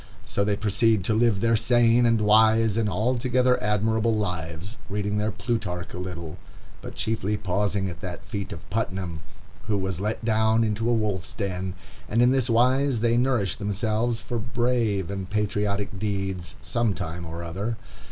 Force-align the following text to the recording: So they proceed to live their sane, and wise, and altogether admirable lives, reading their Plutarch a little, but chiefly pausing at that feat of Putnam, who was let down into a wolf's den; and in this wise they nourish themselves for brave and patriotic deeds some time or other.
So 0.25 0.43
they 0.43 0.55
proceed 0.55 1.03
to 1.03 1.13
live 1.13 1.41
their 1.41 1.55
sane, 1.55 2.07
and 2.07 2.21
wise, 2.21 2.75
and 2.75 2.89
altogether 2.89 3.61
admirable 3.61 4.15
lives, 4.15 4.77
reading 4.89 5.19
their 5.19 5.29
Plutarch 5.29 5.93
a 5.93 5.99
little, 5.99 6.39
but 6.81 6.95
chiefly 6.95 7.37
pausing 7.37 7.87
at 7.87 8.01
that 8.01 8.25
feat 8.25 8.51
of 8.51 8.67
Putnam, 8.71 9.19
who 9.67 9.77
was 9.77 9.99
let 10.01 10.25
down 10.25 10.63
into 10.63 10.89
a 10.89 10.91
wolf's 10.91 11.33
den; 11.33 11.75
and 12.09 12.23
in 12.23 12.31
this 12.31 12.49
wise 12.49 13.01
they 13.01 13.15
nourish 13.15 13.57
themselves 13.57 14.19
for 14.21 14.39
brave 14.39 15.11
and 15.11 15.29
patriotic 15.29 15.99
deeds 15.99 16.55
some 16.63 16.95
time 16.95 17.23
or 17.23 17.43
other. 17.43 17.77